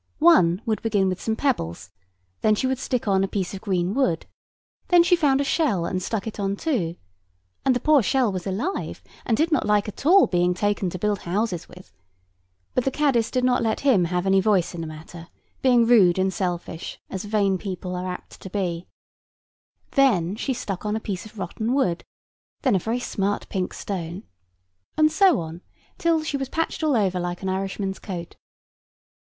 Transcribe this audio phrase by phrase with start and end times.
[0.17, 1.91] One would begin with some pebbles;
[2.41, 4.25] then she would stick on a piece of green wood;
[4.87, 6.95] then she found a shell, and stuck it on too;
[7.63, 10.97] and the poor shell was alive, and did not like at all being taken to
[10.97, 11.93] build houses with:
[12.73, 15.27] but the caddis did not let him have any voice in the matter,
[15.61, 18.87] being rude and selfish, as vain people are apt to be;
[19.91, 22.03] then she stuck on a piece of rotten wood,
[22.63, 24.23] then a very smart pink stone,
[24.97, 25.61] and so on,
[25.99, 28.35] till she was patched all over like an Irishman's coat.